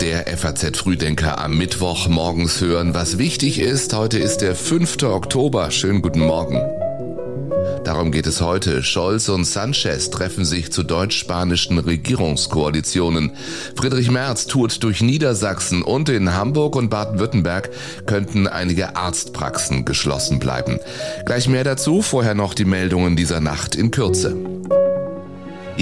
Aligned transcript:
Der 0.00 0.24
FAZ 0.36 0.76
Frühdenker 0.76 1.40
am 1.40 1.58
Mittwoch 1.58 2.06
morgens 2.06 2.60
hören, 2.60 2.94
was 2.94 3.18
wichtig 3.18 3.58
ist. 3.58 3.92
Heute 3.92 4.20
ist 4.20 4.38
der 4.38 4.54
5. 4.54 5.02
Oktober. 5.02 5.72
Schönen 5.72 6.00
guten 6.00 6.20
Morgen. 6.20 6.60
Darum 7.82 8.12
geht 8.12 8.28
es 8.28 8.40
heute. 8.40 8.84
Scholz 8.84 9.28
und 9.28 9.44
Sanchez 9.44 10.10
treffen 10.10 10.44
sich 10.44 10.70
zu 10.70 10.84
deutsch-spanischen 10.84 11.78
Regierungskoalitionen. 11.80 13.32
Friedrich 13.74 14.12
Merz 14.12 14.46
tourt 14.46 14.84
durch 14.84 15.02
Niedersachsen 15.02 15.82
und 15.82 16.08
in 16.08 16.34
Hamburg 16.34 16.76
und 16.76 16.88
Baden-Württemberg 16.88 17.70
könnten 18.06 18.46
einige 18.46 18.94
Arztpraxen 18.94 19.84
geschlossen 19.84 20.38
bleiben. 20.38 20.78
Gleich 21.26 21.48
mehr 21.48 21.64
dazu, 21.64 22.00
vorher 22.00 22.34
noch 22.34 22.54
die 22.54 22.64
Meldungen 22.64 23.16
dieser 23.16 23.40
Nacht 23.40 23.74
in 23.74 23.90
Kürze. 23.90 24.36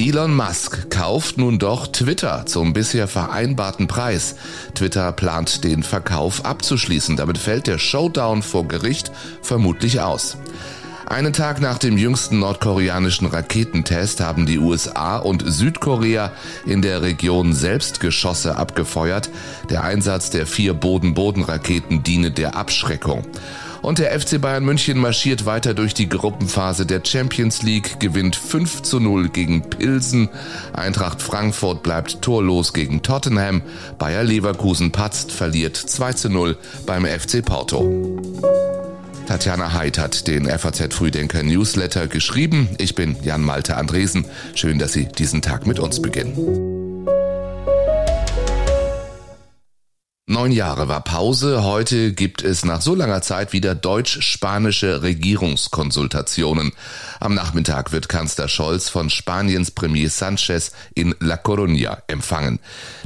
Elon 0.01 0.35
Musk 0.35 0.91
kauft 0.91 1.37
nun 1.37 1.59
doch 1.59 1.87
Twitter 1.87 2.47
zum 2.47 2.73
bisher 2.73 3.07
vereinbarten 3.07 3.87
Preis. 3.87 4.35
Twitter 4.75 5.13
plant 5.13 5.63
den 5.63 5.83
Verkauf 5.83 6.47
abzuschließen. 6.47 7.19
Damit 7.19 7.37
fällt 7.37 7.67
der 7.67 7.77
Showdown 7.77 8.41
vor 8.41 8.67
Gericht 8.67 9.13
vermutlich 9.43 10.01
aus. 10.01 10.39
Einen 11.05 11.35
Tag 11.35 11.61
nach 11.61 11.77
dem 11.77 11.99
jüngsten 11.99 12.39
nordkoreanischen 12.39 13.27
Raketentest 13.27 14.23
haben 14.23 14.47
die 14.47 14.59
USA 14.59 15.19
und 15.19 15.45
Südkorea 15.47 16.33
in 16.65 16.81
der 16.81 17.03
Region 17.03 17.53
selbst 17.53 18.01
Geschosse 18.01 18.57
abgefeuert. 18.57 19.29
Der 19.69 19.85
Einsatz 19.85 20.31
der 20.31 20.47
vier 20.47 20.73
Boden-Boden-Raketen 20.73 22.03
diene 22.03 22.31
der 22.31 22.57
Abschreckung. 22.57 23.27
Und 23.83 23.99
der 23.99 24.19
FC 24.19 24.41
Bayern 24.41 24.65
München 24.65 24.99
marschiert 24.99 25.47
weiter 25.47 25.75
durch 25.75 25.95
die 25.95 26.09
Gruppenphase 26.09 26.85
der 26.85 27.01
Champions 27.05 27.63
League, 27.63 27.99
gewinnt 27.99 28.37
5 28.37 28.83
zu 28.83 29.01
0 29.01 29.31
gegen 29.31 29.63
Pilsen. 29.63 30.29
Eintracht 30.73 31.23
Frankfurt 31.23 31.83
bleibt 31.83 32.21
torlos 32.21 32.73
gegen 32.73 33.03
Tottenham. 33.03 33.63
Bayer 33.99 34.23
Leverkusen 34.23 34.93
patzt, 34.93 35.33
verliert 35.33 35.77
2 35.77 36.13
zu 36.13 36.29
0 36.29 36.57
beim 36.85 37.07
FC 37.07 37.45
Porto. 37.45 38.21
Tatjana 39.27 39.73
Heid 39.73 39.99
hat 39.99 40.27
den 40.27 40.47
FAZ 40.47 40.93
Frühdenker 40.93 41.43
Newsletter 41.43 42.09
geschrieben. 42.09 42.69
Ich 42.79 42.95
bin 42.97 43.17
Jan 43.23 43.43
Malte 43.43 43.77
Andresen. 43.77 44.25
Schön, 44.55 44.79
dass 44.79 44.93
Sie 44.93 45.07
diesen 45.07 45.41
Tag 45.41 45.67
mit 45.67 45.79
uns 45.79 46.03
beginnen. 46.03 46.80
Neun 50.31 50.53
Jahre 50.53 50.87
war 50.87 51.03
Pause. 51.03 51.65
Heute 51.65 52.13
gibt 52.13 52.45
es 52.45 52.65
nach 52.65 52.81
so 52.81 52.95
langer 52.95 53.21
Zeit 53.21 53.53
wieder 53.53 53.75
deutsch-spanische 53.75 55.03
Regierungskonsultationen. 55.03 56.71
Am 57.23 57.35
Nachmittag 57.35 57.93
wird 57.93 58.09
Kanzler 58.09 58.49
Scholz 58.49 58.89
von 58.89 59.11
Spaniens 59.11 59.71
Premier 59.73 60.09
Sanchez 60.09 60.73
in 60.95 61.15
La 61.21 61.37
Coruña 61.37 61.99
empfangen. 62.07 62.61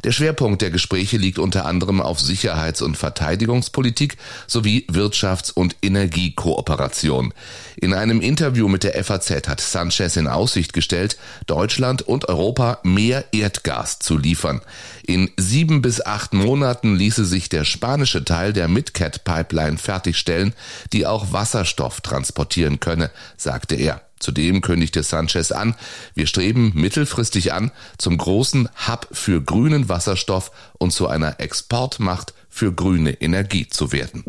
Der 0.05 0.12
Schwerpunkt 0.12 0.62
der 0.62 0.70
Gespräche 0.70 1.17
liegt 1.17 1.41
unter 1.41 1.67
anderem 1.67 2.01
auf 2.01 2.20
Sicherheits- 2.20 2.81
und 2.81 2.97
Verteidigungspolitik 2.97 4.17
sowie 4.47 4.87
Wirtschafts- 4.89 5.53
und 5.53 5.75
Energiekooperation. 5.83 7.35
In 7.75 7.92
einem 7.92 8.20
Interview 8.20 8.69
mit 8.69 8.85
der 8.85 9.03
FAZ 9.03 9.48
hat 9.48 9.61
Sanchez 9.61 10.17
in 10.17 10.29
Aussicht 10.29 10.73
gestellt, 10.73 11.19
Deutschland 11.48 12.03
und 12.03 12.29
Europa 12.29 12.79
mehr 12.85 13.25
Erdgas 13.33 13.98
zu 13.98 14.17
liefern. 14.17 14.61
In 15.05 15.33
sieben 15.37 15.83
bis 15.83 16.01
acht 16.07 16.35
Monaten 16.35 16.95
ließe 16.95 17.25
sich 17.25 17.48
der 17.48 17.65
spanische 17.65 18.25
Teil 18.25 18.53
der 18.53 18.69
Midcat 18.69 19.25
Pipeline 19.25 19.77
fertigstellen, 19.77 20.55
die 20.92 21.05
auch 21.05 21.33
Wasserstoff 21.33 22.01
transportieren 22.01 22.79
könne, 22.79 23.11
sagte 23.37 23.75
er. 23.75 24.03
Zudem 24.25 24.62
kündigte 24.62 25.03
Sanchez 25.03 25.53
an, 25.53 25.75
wir 26.14 26.27
streben 26.27 26.72
mittelfristig 26.75 27.53
an, 27.53 27.72
zum 27.98 28.17
großen 28.17 28.70
Hub 28.89 29.06
für 29.12 29.42
grünen 29.42 29.91
Wasserstoff 29.91 30.50
und 30.78 30.92
zu 30.92 31.08
einer 31.08 31.41
Exportmacht 31.41 32.33
für 32.48 32.72
grüne 32.72 33.11
Energie 33.20 33.69
zu 33.69 33.92
werden. 33.92 34.25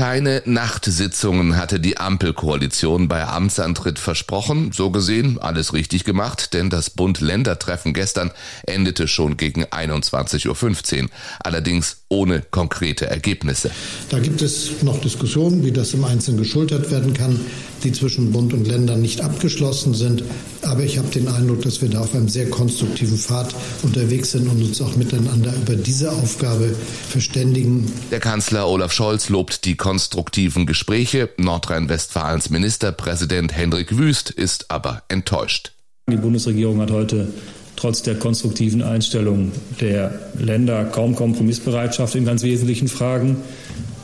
Keine 0.00 0.40
Nachtsitzungen 0.46 1.58
hatte 1.58 1.78
die 1.78 1.98
Ampelkoalition 1.98 3.06
bei 3.06 3.26
Amtsantritt 3.26 3.98
versprochen. 3.98 4.72
So 4.72 4.90
gesehen 4.90 5.38
alles 5.38 5.74
richtig 5.74 6.04
gemacht, 6.04 6.54
denn 6.54 6.70
das 6.70 6.88
Bund-Länder-Treffen 6.88 7.92
gestern 7.92 8.30
endete 8.66 9.08
schon 9.08 9.36
gegen 9.36 9.64
21.15 9.66 11.02
Uhr. 11.02 11.08
Allerdings 11.40 11.98
ohne 12.08 12.40
konkrete 12.40 13.10
Ergebnisse. 13.10 13.70
Da 14.08 14.20
gibt 14.20 14.40
es 14.40 14.82
noch 14.82 15.02
Diskussionen, 15.02 15.66
wie 15.66 15.72
das 15.72 15.92
im 15.92 16.04
Einzelnen 16.04 16.38
geschultert 16.38 16.90
werden 16.90 17.12
kann, 17.12 17.38
die 17.84 17.92
zwischen 17.92 18.32
Bund 18.32 18.52
und 18.52 18.66
Ländern 18.66 19.00
nicht 19.00 19.20
abgeschlossen 19.20 19.94
sind. 19.94 20.22
Aber 20.62 20.82
ich 20.82 20.98
habe 20.98 21.08
den 21.08 21.28
Eindruck, 21.28 21.62
dass 21.62 21.82
wir 21.82 21.88
da 21.88 22.00
auf 22.00 22.14
einem 22.14 22.28
sehr 22.28 22.48
konstruktiven 22.50 23.18
Pfad 23.18 23.54
unterwegs 23.82 24.32
sind 24.32 24.48
und 24.48 24.62
uns 24.62 24.80
auch 24.80 24.96
miteinander 24.96 25.52
über 25.54 25.76
diese 25.76 26.12
Aufgabe 26.12 26.74
verständigen. 27.08 27.90
Der 28.10 28.20
Kanzler 28.20 28.68
Olaf 28.68 28.92
Scholz 28.92 29.28
lobt 29.28 29.64
die 29.64 29.76
konstruktiven 29.76 30.66
Gespräche. 30.66 31.30
Nordrhein-Westfalens 31.38 32.50
Ministerpräsident 32.50 33.56
Hendrik 33.56 33.96
Wüst 33.96 34.30
ist 34.30 34.70
aber 34.70 35.02
enttäuscht. 35.08 35.72
Die 36.10 36.16
Bundesregierung 36.16 36.80
hat 36.80 36.90
heute 36.90 37.28
trotz 37.76 38.02
der 38.02 38.16
konstruktiven 38.16 38.82
Einstellung 38.82 39.52
der 39.80 40.18
Länder 40.38 40.84
kaum 40.84 41.14
Kompromissbereitschaft 41.14 42.14
in 42.14 42.26
ganz 42.26 42.42
wesentlichen 42.42 42.88
Fragen 42.88 43.36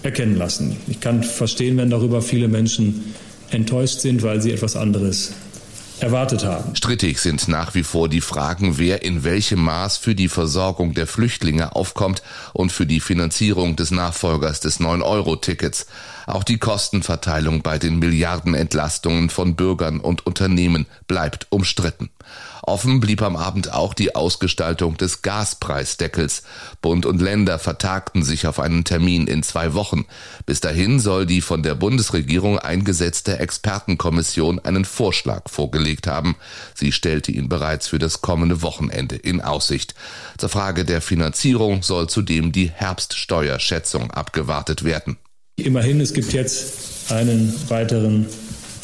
erkennen 0.03 0.37
lassen. 0.37 0.77
Ich 0.87 1.01
kann 1.01 1.23
verstehen, 1.23 1.77
wenn 1.77 1.91
darüber 1.91 2.23
viele 2.23 2.49
Menschen 2.49 3.15
enttäuscht 3.51 4.01
sind, 4.01 4.23
weil 4.23 4.41
sie 4.41 4.53
etwas 4.53 4.77
anderes 4.77 5.33
erwartet 6.01 6.45
haben. 6.45 6.77
Strittig 6.77 7.21
sind 7.21 7.49
nach 7.49 7.75
wie 7.75 7.83
vor 7.83 8.09
die 8.09 8.21
Fragen, 8.21 8.79
wer 8.79 9.03
in 9.03 9.25
welchem 9.25 9.62
Maß 9.62 9.97
für 9.97 10.15
die 10.15 10.29
Versorgung 10.29 10.95
der 10.95 11.07
Flüchtlinge 11.07 11.75
aufkommt 11.75 12.23
und 12.53 12.71
für 12.71 12.87
die 12.87 13.01
Finanzierung 13.01 13.77
des 13.77 13.91
Nachfolgers 13.91 14.61
des 14.61 14.81
9-Euro-Tickets. 14.81 15.87
Auch 16.27 16.45
die 16.45 16.59
Kostenverteilung 16.59 17.62
bei 17.62 17.79
den 17.79 17.99
Milliardenentlastungen 17.99 19.31
von 19.31 19.57
Bürgern 19.57 20.01
und 20.01 20.27
Unternehmen 20.27 20.87
bleibt 21.07 21.47
umstritten. 21.51 22.11
Offen 22.66 22.99
blieb 22.99 23.22
am 23.22 23.37
Abend 23.37 23.72
auch 23.72 23.94
die 23.94 24.16
Ausgestaltung 24.16 24.97
des 24.97 25.22
Gaspreisdeckels. 25.22 26.43
Bund 26.82 27.06
und 27.06 27.22
Länder 27.22 27.60
vertagten 27.60 28.25
sich 28.25 28.49
auf 28.49 28.59
einen 28.59 28.82
Termin 28.82 29.28
in 29.28 29.44
zwei 29.44 29.72
Wochen. 29.75 30.04
Bis 30.47 30.60
dahin 30.60 30.99
soll 30.99 31.27
die 31.27 31.43
von 31.43 31.62
der 31.62 31.77
Bundesregierung 31.77 32.59
eingesetzte 32.59 33.38
Expertenkommission 33.38 34.59
einen 34.59 34.84
Vorschlag 34.84 35.49
vorgelegt 35.49 36.09
haben. 36.09 36.34
Sie 36.75 36.91
stellte 36.91 37.31
ihn 37.31 37.49
bereits 37.49 37.87
für 37.87 38.00
das 38.00 38.21
kommende 38.21 38.62
Wochenende 38.62 39.15
in 39.15 39.41
Aussicht. 39.41 39.94
Zur 40.37 40.48
Frage 40.48 40.84
der 40.84 41.00
Finanzierung 41.00 41.84
soll 41.84 42.09
zudem 42.09 42.50
die 42.50 42.69
Herbststeuerschätzung 42.69 44.10
abgewartet 44.10 44.83
werden. 44.83 45.19
Immerhin, 45.54 46.00
es 46.00 46.12
gibt 46.12 46.33
jetzt 46.33 47.12
einen 47.12 47.54
weiteren 47.69 48.27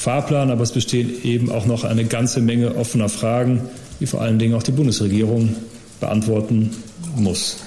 Fahrplan, 0.03 0.51
aber 0.51 0.65
es 0.65 0.73
bestehen 0.73 1.11
eben 1.23 1.49
auch 1.49 1.65
noch 1.65 1.85
eine 1.85 2.05
ganze 2.05 2.41
Menge 2.41 2.75
offener 2.75 3.09
Fragen, 3.09 3.61
die 4.01 4.07
vor 4.07 4.21
allen 4.21 4.41
Dingen 4.41 4.55
auch 4.55 4.65
die 4.65 4.73
Bundesregierung 4.73 5.55
beantworten 6.01 6.71
muss. 7.15 7.59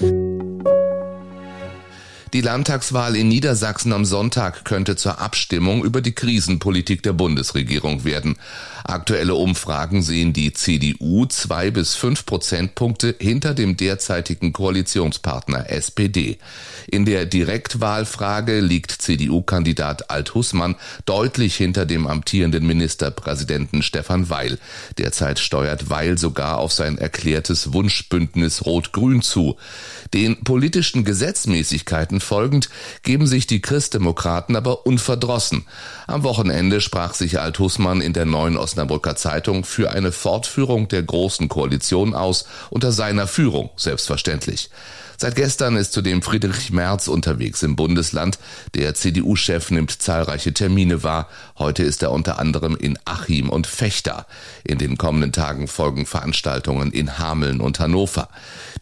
Die 2.36 2.42
Landtagswahl 2.42 3.16
in 3.16 3.28
Niedersachsen 3.28 3.94
am 3.94 4.04
Sonntag 4.04 4.66
könnte 4.66 4.94
zur 4.94 5.20
Abstimmung 5.22 5.82
über 5.82 6.02
die 6.02 6.12
Krisenpolitik 6.12 7.02
der 7.02 7.14
Bundesregierung 7.14 8.04
werden. 8.04 8.36
Aktuelle 8.84 9.34
Umfragen 9.34 10.02
sehen 10.02 10.34
die 10.34 10.52
CDU 10.52 11.24
zwei 11.24 11.70
bis 11.70 11.94
fünf 11.94 12.26
Prozentpunkte 12.26 13.16
hinter 13.18 13.54
dem 13.54 13.78
derzeitigen 13.78 14.52
Koalitionspartner 14.52 15.70
SPD. 15.70 16.36
In 16.86 17.06
der 17.06 17.24
Direktwahlfrage 17.24 18.60
liegt 18.60 18.92
CDU-Kandidat 18.92 20.10
Alt 20.10 20.34
Hussmann 20.34 20.76
deutlich 21.06 21.56
hinter 21.56 21.86
dem 21.86 22.06
amtierenden 22.06 22.66
Ministerpräsidenten 22.66 23.82
Stefan 23.82 24.28
Weil. 24.28 24.58
Derzeit 24.98 25.38
steuert 25.38 25.88
Weil 25.88 26.18
sogar 26.18 26.58
auf 26.58 26.72
sein 26.72 26.98
erklärtes 26.98 27.72
Wunschbündnis 27.72 28.66
Rot-Grün 28.66 29.22
zu. 29.22 29.56
Den 30.12 30.44
politischen 30.44 31.04
Gesetzmäßigkeiten 31.04 32.20
folgend 32.26 32.68
geben 33.02 33.26
sich 33.26 33.46
die 33.46 33.62
Christdemokraten 33.62 34.56
aber 34.56 34.84
unverdrossen. 34.84 35.64
Am 36.06 36.24
Wochenende 36.24 36.80
sprach 36.80 37.14
sich 37.14 37.40
Alt-Hussmann 37.40 38.00
in 38.00 38.12
der 38.12 38.26
neuen 38.26 38.58
Osnabrücker 38.58 39.16
Zeitung 39.16 39.64
für 39.64 39.90
eine 39.92 40.12
Fortführung 40.12 40.88
der 40.88 41.02
Großen 41.02 41.48
Koalition 41.48 42.14
aus, 42.14 42.46
unter 42.68 42.92
seiner 42.92 43.26
Führung 43.26 43.70
selbstverständlich. 43.76 44.70
Seit 45.18 45.34
gestern 45.34 45.76
ist 45.76 45.94
zudem 45.94 46.20
Friedrich 46.20 46.70
Merz 46.70 47.08
unterwegs 47.08 47.62
im 47.62 47.74
Bundesland. 47.74 48.38
Der 48.74 48.94
CDU-Chef 48.94 49.70
nimmt 49.70 49.90
zahlreiche 49.90 50.52
Termine 50.52 51.02
wahr. 51.02 51.28
Heute 51.58 51.84
ist 51.84 52.02
er 52.02 52.12
unter 52.12 52.38
anderem 52.38 52.76
in 52.76 52.98
Achim 53.06 53.48
und 53.48 53.66
Fechter. 53.66 54.26
In 54.62 54.76
den 54.76 54.98
kommenden 54.98 55.32
Tagen 55.32 55.68
folgen 55.68 56.04
Veranstaltungen 56.04 56.92
in 56.92 57.18
Hameln 57.18 57.62
und 57.62 57.80
Hannover. 57.80 58.28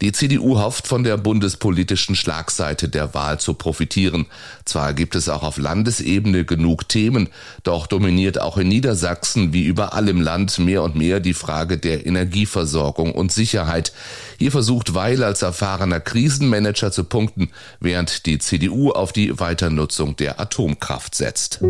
Die 0.01 0.11
CDU 0.11 0.59
hofft 0.59 0.89
von 0.89 1.05
der 1.05 1.17
bundespolitischen 1.19 2.17
Schlagseite 2.17 2.89
der 2.89 3.15
Wahl 3.15 3.34
zu 3.39 3.55
profitieren. 3.55 4.27
Zwar 4.65 4.95
gibt 4.95 5.15
es 5.15 5.29
auch 5.29 5.43
auf 5.43 5.59
Landesebene 5.59 6.45
genug 6.45 6.89
Themen, 6.89 7.29
doch 7.63 7.87
dominiert 7.87 8.41
auch 8.41 8.59
in 8.59 8.69
Niedersachsen 8.69 9.53
wie 9.53 9.65
überall 9.65 10.09
im 10.09 10.21
Land 10.21 10.59
mehr 10.59 10.83
und 10.83 10.97
mehr 10.97 11.21
die 11.21 11.35
Frage 11.35 11.79
der 11.79 12.07
Energieversorgung 12.07 13.13
und 13.13 13.33
Sicherheit. 13.33 13.93
Hier 14.39 14.53
versucht 14.53 14.95
Weil 14.95 15.23
als 15.23 15.43
erfahrener 15.43 16.01
Krisenmanager 16.01 16.93
zu 16.93 17.05
punkten, 17.05 17.51
während 17.81 18.27
die 18.27 18.39
CDU 18.39 18.91
auf 18.91 19.13
die 19.13 19.39
Weiternutzung 19.39 20.17
der 20.17 20.41
Atomkraft 20.41 21.15
setzt. 21.15 21.61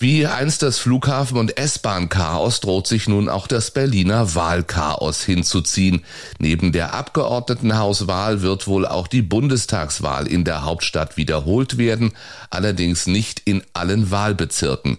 Wie 0.00 0.28
einst 0.28 0.62
das 0.62 0.78
Flughafen- 0.78 1.38
und 1.38 1.58
S-Bahn-Chaos 1.58 2.60
droht 2.60 2.86
sich 2.86 3.08
nun 3.08 3.28
auch 3.28 3.48
das 3.48 3.72
Berliner 3.72 4.36
Wahlchaos 4.36 5.24
hinzuziehen. 5.24 6.04
Neben 6.38 6.70
der 6.70 6.94
Abgeordnetenhauswahl 6.94 8.40
wird 8.40 8.68
wohl 8.68 8.86
auch 8.86 9.08
die 9.08 9.22
Bundestagswahl 9.22 10.28
in 10.28 10.44
der 10.44 10.62
Hauptstadt 10.62 11.16
wiederholt 11.16 11.78
werden, 11.78 12.12
allerdings 12.48 13.08
nicht 13.08 13.42
in 13.44 13.64
allen 13.72 14.12
Wahlbezirken. 14.12 14.98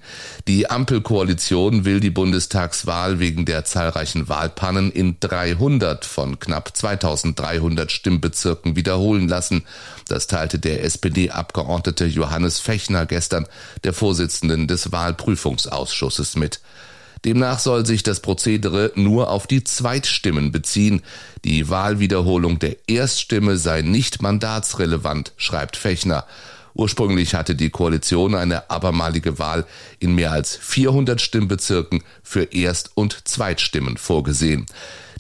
Die 0.49 0.69
Ampelkoalition 0.69 1.85
will 1.85 2.01
die 2.01 2.09
Bundestagswahl 2.09 3.19
wegen 3.19 3.45
der 3.45 3.63
zahlreichen 3.63 4.27
Wahlpannen 4.27 4.91
in 4.91 5.15
300 5.21 6.03
von 6.03 6.39
knapp 6.39 6.75
2300 6.75 7.89
Stimmbezirken 7.89 8.75
wiederholen 8.75 9.29
lassen. 9.29 9.63
Das 10.09 10.27
teilte 10.27 10.59
der 10.59 10.83
SPD-Abgeordnete 10.83 12.05
Johannes 12.05 12.59
Fechner 12.59 13.05
gestern 13.05 13.47
der 13.85 13.93
Vorsitzenden 13.93 14.67
des 14.67 14.88
Wahlprüfungsausschusses 14.91 16.35
mit. 16.35 16.61
Demnach 17.25 17.59
soll 17.59 17.85
sich 17.85 18.03
das 18.03 18.21
Prozedere 18.21 18.91
nur 18.95 19.29
auf 19.29 19.45
die 19.45 19.63
Zweitstimmen 19.63 20.51
beziehen. 20.51 21.01
Die 21.43 21.69
Wahlwiederholung 21.69 22.59
der 22.59 22.77
Erststimme 22.87 23.57
sei 23.57 23.81
nicht 23.81 24.21
mandatsrelevant, 24.21 25.33
schreibt 25.35 25.75
Fechner. 25.75 26.25
Ursprünglich 26.73 27.33
hatte 27.33 27.55
die 27.55 27.71
Koalition 27.71 28.35
eine 28.35 28.69
abermalige 28.69 29.37
Wahl 29.37 29.65
in 29.99 30.15
mehr 30.15 30.31
als 30.31 30.55
400 30.55 31.19
Stimmbezirken 31.19 32.03
für 32.23 32.43
Erst- 32.53 32.91
und 32.95 33.27
Zweitstimmen 33.27 33.97
vorgesehen. 33.97 34.65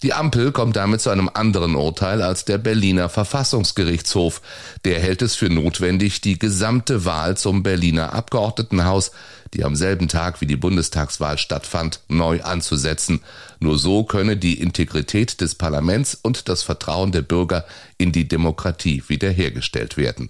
Die 0.01 0.13
Ampel 0.13 0.53
kommt 0.53 0.77
damit 0.77 1.01
zu 1.01 1.09
einem 1.09 1.29
anderen 1.33 1.75
Urteil 1.75 2.21
als 2.21 2.45
der 2.45 2.57
Berliner 2.57 3.09
Verfassungsgerichtshof. 3.09 4.41
Der 4.85 4.99
hält 4.99 5.21
es 5.21 5.35
für 5.35 5.49
notwendig, 5.49 6.21
die 6.21 6.39
gesamte 6.39 7.03
Wahl 7.03 7.35
zum 7.35 7.63
Berliner 7.63 8.13
Abgeordnetenhaus, 8.13 9.11
die 9.53 9.65
am 9.65 9.75
selben 9.75 10.07
Tag 10.07 10.39
wie 10.39 10.45
die 10.45 10.55
Bundestagswahl 10.55 11.37
stattfand, 11.37 11.99
neu 12.07 12.41
anzusetzen. 12.41 13.21
Nur 13.59 13.77
so 13.77 14.03
könne 14.03 14.37
die 14.37 14.61
Integrität 14.61 15.41
des 15.41 15.55
Parlaments 15.55 16.17
und 16.21 16.47
das 16.47 16.63
Vertrauen 16.63 17.11
der 17.11 17.23
Bürger 17.23 17.65
in 17.97 18.13
die 18.13 18.27
Demokratie 18.27 19.03
wiederhergestellt 19.07 19.97
werden. 19.97 20.29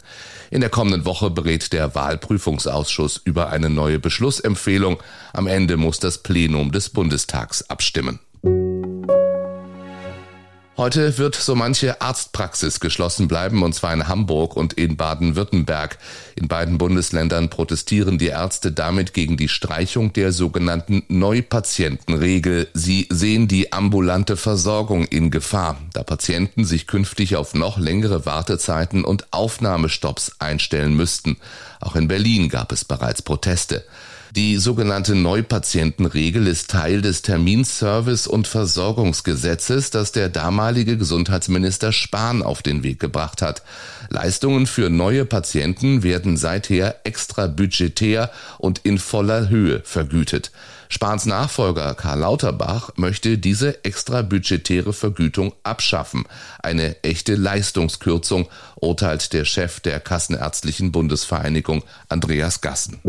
In 0.49 0.61
der 0.61 0.71
kommenden 0.71 1.05
Woche 1.05 1.29
berät 1.29 1.73
der 1.73 1.93
Wahlprüfungsausschuss 1.93 3.21
über 3.23 3.49
eine 3.49 3.69
neue 3.69 3.99
Beschlussempfehlung. 3.99 4.97
Am 5.33 5.45
Ende 5.45 5.77
muss 5.77 5.99
das 5.99 6.19
Plenum 6.19 6.71
des 6.71 6.89
Bundestags 6.89 7.69
abstimmen. 7.69 8.19
Heute 10.79 11.17
wird 11.17 11.35
so 11.35 11.55
manche 11.55 11.99
Arztpraxis 11.99 12.79
geschlossen 12.79 13.27
bleiben, 13.27 13.63
und 13.63 13.75
zwar 13.75 13.93
in 13.93 14.07
Hamburg 14.07 14.55
und 14.55 14.71
in 14.71 14.95
Baden-Württemberg. 14.95 15.97
In 16.37 16.47
beiden 16.47 16.77
Bundesländern 16.77 17.49
protestieren 17.49 18.17
die 18.17 18.27
Ärzte 18.27 18.71
damit 18.71 19.13
gegen 19.13 19.35
die 19.35 19.49
Streichung 19.49 20.13
der 20.13 20.31
sogenannten 20.31 21.03
Neupatientenregel. 21.09 22.69
Sie 22.73 23.09
sehen 23.11 23.49
die 23.49 23.73
ambulante 23.73 24.37
Versorgung 24.37 25.03
in 25.03 25.31
Gefahr, 25.31 25.75
da 25.91 26.03
Patienten 26.03 26.63
sich 26.63 26.87
künftig 26.87 27.35
auf 27.35 27.53
noch 27.53 27.77
längere 27.77 28.25
Wartezeiten 28.25 29.03
und 29.03 29.33
Aufnahmestopps 29.33 30.37
einstellen 30.39 30.95
müssten. 30.95 31.35
Auch 31.81 31.97
in 31.97 32.07
Berlin 32.07 32.47
gab 32.47 32.71
es 32.71 32.85
bereits 32.85 33.21
Proteste. 33.21 33.83
Die 34.35 34.57
sogenannte 34.57 35.15
Neupatientenregel 35.15 36.45
ist 36.45 36.69
Teil 36.69 37.01
des 37.01 37.23
Terminservice- 37.23 38.27
und 38.27 38.47
Versorgungsgesetzes, 38.47 39.89
das 39.89 40.11
der 40.11 40.29
damalige 40.29 40.97
Gesundheitsminister 40.97 41.91
Spahn 41.91 42.43
auf 42.43 42.61
den 42.61 42.83
Weg 42.83 42.99
gebracht 42.99 43.41
hat. 43.41 43.63
Leistungen 44.09 44.67
für 44.67 44.91
neue 44.91 45.25
Patienten 45.25 46.03
werden 46.03 46.37
seither 46.37 46.97
extra 47.05 47.47
budgetär 47.47 48.29
und 48.59 48.81
in 48.83 48.99
voller 48.99 49.49
Höhe 49.49 49.81
vergütet. 49.83 50.51
Spahns 50.89 51.25
Nachfolger 51.25 51.95
Karl 51.95 52.19
Lauterbach 52.19 52.91
möchte 52.97 53.39
diese 53.39 53.83
extra 53.83 54.21
budgetäre 54.21 54.93
Vergütung 54.93 55.53
abschaffen. 55.63 56.25
Eine 56.61 57.03
echte 57.03 57.35
Leistungskürzung, 57.35 58.47
urteilt 58.75 59.33
der 59.33 59.45
Chef 59.45 59.79
der 59.79 59.99
Kassenärztlichen 59.99 60.91
Bundesvereinigung 60.91 61.83
Andreas 62.09 62.61
Gassen. 62.61 62.99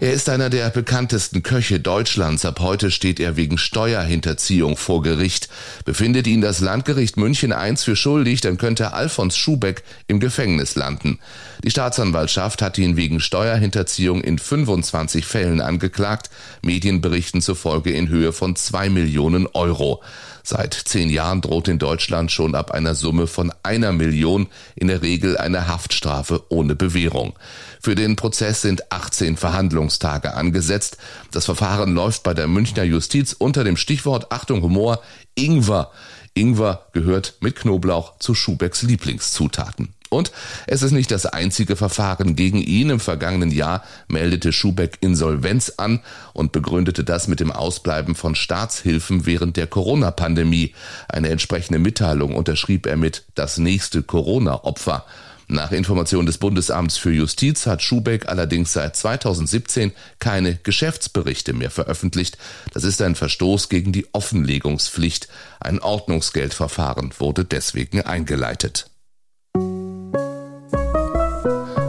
Er 0.00 0.14
ist 0.14 0.30
einer 0.30 0.48
der 0.48 0.70
bekanntesten 0.70 1.42
Köche 1.42 1.78
Deutschlands. 1.78 2.46
Ab 2.46 2.60
heute 2.60 2.90
steht 2.90 3.20
er 3.20 3.36
wegen 3.36 3.58
Steuerhinterziehung 3.58 4.78
vor 4.78 5.02
Gericht. 5.02 5.50
Befindet 5.84 6.26
ihn 6.26 6.40
das 6.40 6.60
Landgericht 6.60 7.18
München 7.18 7.52
I 7.52 7.76
für 7.76 7.96
schuldig, 7.96 8.40
dann 8.40 8.56
könnte 8.56 8.94
Alfons 8.94 9.36
Schubeck 9.36 9.82
im 10.06 10.18
Gefängnis 10.18 10.74
landen. 10.74 11.18
Die 11.62 11.70
Staatsanwaltschaft 11.70 12.62
hat 12.62 12.78
ihn 12.78 12.96
wegen 12.96 13.20
Steuerhinterziehung 13.20 14.22
in 14.22 14.38
25 14.38 15.26
Fällen 15.26 15.60
angeklagt, 15.60 16.30
Medienberichten 16.62 17.42
zufolge 17.42 17.90
in 17.90 18.08
Höhe 18.08 18.32
von 18.32 18.56
zwei 18.56 18.88
Millionen 18.88 19.48
Euro. 19.48 20.02
Seit 20.42 20.72
zehn 20.72 21.10
Jahren 21.10 21.42
droht 21.42 21.68
in 21.68 21.78
Deutschland 21.78 22.32
schon 22.32 22.54
ab 22.54 22.70
einer 22.70 22.94
Summe 22.94 23.26
von 23.26 23.52
einer 23.62 23.92
Million 23.92 24.48
in 24.74 24.88
der 24.88 25.02
Regel 25.02 25.36
eine 25.36 25.68
Haftstrafe 25.68 26.42
ohne 26.48 26.74
Bewährung. 26.74 27.34
Für 27.82 27.94
den 27.94 28.14
Prozess 28.14 28.60
sind 28.60 28.92
18 28.92 29.38
Verhandlungstage 29.38 30.34
angesetzt. 30.34 30.98
Das 31.30 31.46
Verfahren 31.46 31.94
läuft 31.94 32.22
bei 32.22 32.34
der 32.34 32.46
Münchner 32.46 32.82
Justiz 32.82 33.32
unter 33.32 33.64
dem 33.64 33.78
Stichwort 33.78 34.30
Achtung 34.30 34.60
Humor 34.60 35.00
Ingwer. 35.34 35.90
Ingwer 36.34 36.86
gehört 36.92 37.38
mit 37.40 37.56
Knoblauch 37.56 38.18
zu 38.18 38.34
Schubecks 38.34 38.82
Lieblingszutaten. 38.82 39.94
Und 40.10 40.32
es 40.66 40.82
ist 40.82 40.90
nicht 40.90 41.10
das 41.10 41.24
einzige 41.24 41.76
Verfahren 41.76 42.36
gegen 42.36 42.60
ihn. 42.60 42.90
Im 42.90 43.00
vergangenen 43.00 43.52
Jahr 43.52 43.84
meldete 44.08 44.52
Schubeck 44.52 44.98
Insolvenz 45.00 45.74
an 45.76 46.00
und 46.34 46.52
begründete 46.52 47.04
das 47.04 47.28
mit 47.28 47.40
dem 47.40 47.52
Ausbleiben 47.52 48.14
von 48.14 48.34
Staatshilfen 48.34 49.24
während 49.24 49.56
der 49.56 49.68
Corona-Pandemie. 49.68 50.74
Eine 51.08 51.28
entsprechende 51.28 51.78
Mitteilung 51.78 52.34
unterschrieb 52.34 52.86
er 52.86 52.96
mit 52.96 53.24
das 53.36 53.56
nächste 53.58 54.02
Corona-Opfer. 54.02 55.06
Nach 55.52 55.72
Information 55.72 56.26
des 56.26 56.38
Bundesamts 56.38 56.96
für 56.96 57.10
Justiz 57.10 57.66
hat 57.66 57.82
Schubeck 57.82 58.28
allerdings 58.28 58.72
seit 58.72 58.94
2017 58.94 59.90
keine 60.20 60.54
Geschäftsberichte 60.62 61.54
mehr 61.54 61.72
veröffentlicht. 61.72 62.38
Das 62.72 62.84
ist 62.84 63.02
ein 63.02 63.16
Verstoß 63.16 63.68
gegen 63.68 63.90
die 63.90 64.06
Offenlegungspflicht. 64.12 65.26
Ein 65.58 65.80
Ordnungsgeldverfahren 65.80 67.14
wurde 67.18 67.44
deswegen 67.44 68.00
eingeleitet. 68.02 68.90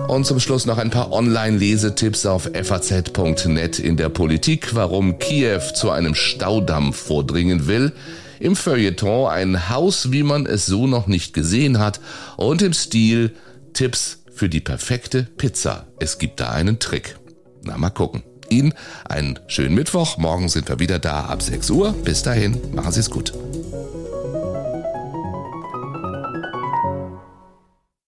Und 0.07 0.25
zum 0.25 0.39
Schluss 0.39 0.65
noch 0.65 0.79
ein 0.79 0.89
paar 0.89 1.12
Online-Lesetipps 1.12 2.25
auf 2.25 2.50
faz.net 2.63 3.77
in 3.77 3.95
der 3.95 4.09
Politik, 4.09 4.74
warum 4.74 5.19
Kiew 5.19 5.62
zu 5.75 5.91
einem 5.91 6.15
Staudamm 6.15 6.93
vordringen 6.93 7.67
will. 7.67 7.93
Im 8.39 8.55
Feuilleton 8.55 9.29
ein 9.29 9.69
Haus, 9.69 10.12
wie 10.12 10.24
man 10.24 10.47
es 10.47 10.65
so 10.65 10.88
noch 10.88 11.05
nicht 11.05 11.36
gesehen 11.36 11.77
hat. 11.77 12.00
Und 12.38 12.63
im 12.63 12.74
Stil 12.74 13.36
Tipps 13.73 14.23
für 14.33 14.49
die 14.49 14.61
perfekte 14.61 15.23
Pizza. 15.23 15.87
Es 15.99 16.17
gibt 16.17 16.39
da 16.39 16.49
einen 16.49 16.79
Trick. 16.79 17.17
Na, 17.63 17.77
mal 17.77 17.89
gucken. 17.89 18.23
Ihnen 18.49 18.73
einen 19.07 19.39
schönen 19.47 19.75
Mittwoch. 19.75 20.17
Morgen 20.17 20.49
sind 20.49 20.67
wir 20.67 20.79
wieder 20.79 20.99
da 20.99 21.25
ab 21.25 21.41
6 21.41 21.69
Uhr. 21.69 21.93
Bis 21.93 22.23
dahin, 22.23 22.59
machen 22.73 22.91
Sie 22.91 22.99
es 22.99 23.09
gut. 23.09 23.33